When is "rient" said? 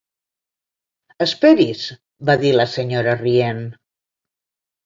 3.23-3.63